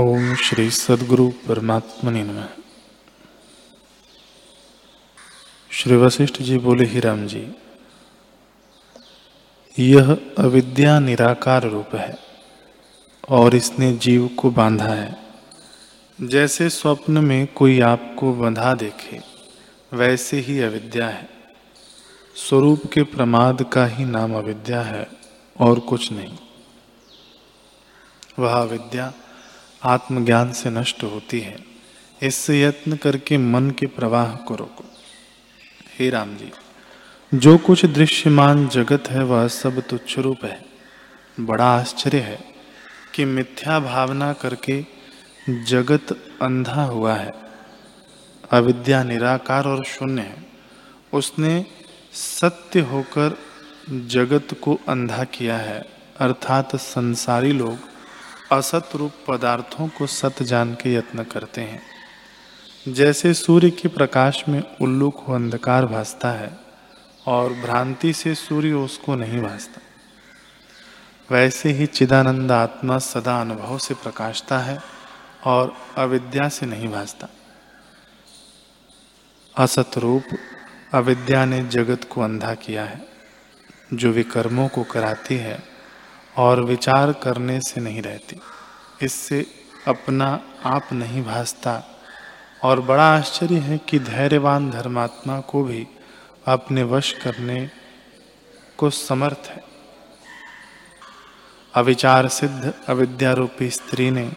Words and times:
ओम 0.00 0.34
श्री 0.34 0.70
सदगुरु 0.70 1.28
परमात्मा 1.28 2.10
नमः। 2.10 2.48
श्री 5.70 5.96
वशिष्ठ 5.96 6.42
जी 6.42 6.58
बोले, 6.58 6.84
ही 6.84 7.00
राम 7.00 7.26
जी, 7.26 7.52
यह 9.78 10.20
अविद्या 10.38 10.98
निराकार 10.98 11.62
रूप 11.62 11.94
है 11.94 12.18
और 13.28 13.54
इसने 13.54 13.92
जीव 13.92 14.28
को 14.28 14.50
बांधा 14.50 14.88
है। 14.88 15.16
जैसे 16.20 16.70
स्वप्न 16.70 17.18
में 17.18 17.46
कोई 17.46 17.80
आपको 17.80 18.32
बंधा 18.32 18.74
देखे, 18.74 19.20
वैसे 19.92 20.40
ही 20.40 20.60
अविद्या 20.60 21.08
है। 21.08 21.28
स्वरूप 22.36 22.82
के 22.92 23.02
प्रमाद 23.02 23.70
का 23.72 23.86
ही 23.86 24.04
नाम 24.04 24.34
अविद्या 24.34 24.82
है 24.82 25.10
और 25.60 25.80
कुछ 25.80 26.12
नहीं। 26.12 26.38
वह 28.38 28.52
अविद्या 28.52 29.12
आत्मज्ञान 29.86 30.52
से 30.52 30.70
नष्ट 30.70 31.02
होती 31.02 31.40
है। 31.40 31.64
इससे 32.22 32.62
यत्न 32.62 32.96
करके 32.96 33.38
मन 33.38 33.70
के 33.70 33.86
प्रवाह 33.86 34.36
को 34.36 34.54
रोको। 34.56 34.84
हे 35.98 36.10
राम 36.10 36.36
जी, 36.36 36.52
जो 37.34 37.58
कुछ 37.58 37.84
दृश्यमान 37.84 38.68
जगत 38.68 39.04
है, 39.08 39.24
वह 39.24 39.48
सब 39.48 39.80
तुच्छ 39.80 40.18
रूप 40.18 40.44
है। 40.44 40.64
बड़ा 41.40 41.78
आश्चर्य 41.78 42.18
है 42.18 42.44
कि 43.14 43.24
मिथ्या 43.24 43.80
भावना 43.80 44.32
करके 44.32 44.84
जगत 45.64 46.12
अंधा 46.42 46.84
हुआ 46.84 47.14
है। 47.14 47.32
अविद्या 48.50 49.02
निराकार 49.02 49.64
और 49.64 49.84
शून्य 49.84 50.22
है। 50.22 50.46
उसने 51.12 51.66
सत्य 52.12 52.80
होकर 52.80 53.38
जगत 53.90 54.48
को 54.62 54.80
अंधा 54.88 55.24
किया 55.24 55.56
है, 55.56 55.84
अर्थात 56.18 56.76
संसारी 56.76 57.52
लोग 57.52 57.95
असत 58.52 58.90
रूप 58.94 59.12
पदार्थों 59.28 59.88
को 59.88 60.06
सत 60.06 60.42
जान 60.42 60.74
के 60.74 60.94
यत्न 60.94 61.24
करते 61.24 61.60
हैं। 61.60 61.82
जैसे 62.88 63.34
सूर्य 63.34 63.70
के 63.70 63.88
प्रकाश 63.88 64.44
में 64.48 64.62
उल्लू 64.80 65.10
को 65.10 65.32
अंधकार 65.32 65.86
भासता 65.86 66.30
है 66.30 66.58
और 67.26 67.52
भ्रांति 67.52 68.12
से 68.12 68.34
सूर्य 68.34 68.72
उसको 68.72 69.14
नहीं 69.14 69.42
भासता। 69.42 69.80
वैसे 71.30 71.72
ही 71.72 71.86
चिदानंद 71.86 72.52
आत्मा 72.52 72.98
सदा 72.98 73.40
अनुभव 73.40 73.78
से 73.78 73.94
प्रकाशता 73.94 74.58
है 74.58 74.80
और 75.44 75.76
अविद्या 75.96 76.48
से 76.48 76.66
नहीं 76.66 76.88
भासता। 76.88 77.28
असत 79.56 79.90
रूप 79.96 80.24
अविद्या 80.94 81.44
ने 81.44 81.64
जगत 81.64 82.08
को 82.10 82.20
अंधा 82.20 82.54
किया 82.54 82.84
है, 82.84 83.06
जो 83.94 84.10
विकर्मों 84.10 84.68
को 84.68 84.84
कराती 84.84 85.36
है 85.36 85.75
और 86.36 86.64
विचार 86.64 87.12
करने 87.12 87.60
से 87.60 87.80
नहीं 87.80 88.02
रहती। 88.02 88.40
इससे 89.02 89.46
अपना 89.88 90.40
आप 90.64 90.88
नहीं 90.92 91.24
भासता। 91.24 91.82
और 92.64 92.80
बड़ा 92.80 93.16
आश्चर्य 93.16 93.54
है 93.54 93.78
कि 93.78 93.98
धैर्यवान 93.98 94.70
धर्मात्मा 94.70 95.40
को 95.40 95.64
भी 95.64 95.86
अपने 96.46 96.82
वश 96.82 97.12
करने 97.12 97.70
को 98.78 98.90
समर्थ 98.90 99.46
है। 99.46 99.64
अविचार 101.74 102.28
सिद्ध 102.28 102.74
अविद्यारूपी 102.88 103.70
स्त्री 103.70 104.10
ने 104.10 104.32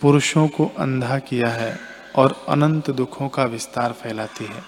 पुरुषों 0.00 0.48
को 0.48 0.66
अंधा 0.78 1.18
किया 1.18 1.48
है 1.48 1.78
और 2.16 2.46
अनंत 2.48 2.90
दुखों 2.90 3.28
का 3.28 3.44
विस्तार 3.44 3.92
फैलाती 3.92 4.44
है। 4.44 4.62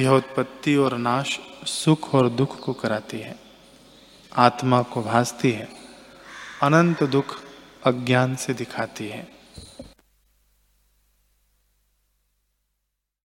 यह 0.00 0.10
उत्पत्ति 0.10 0.76
और 0.76 0.98
नाश 0.98 1.40
सुख 1.64 2.14
और 2.14 2.28
दुख 2.28 2.60
को 2.60 2.72
कराती 2.72 3.18
है। 3.18 3.43
आत्मा 4.36 4.82
को 4.82 5.02
भासती 5.02 5.50
है। 5.50 5.68
अनंत 6.62 7.02
दुख 7.02 7.40
अज्ञान 7.86 8.36
से 8.36 8.54
दिखाती 8.54 9.08
है। 9.08 9.43